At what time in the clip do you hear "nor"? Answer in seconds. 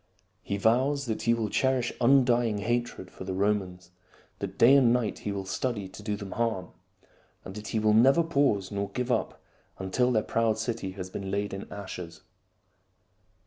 8.71-8.89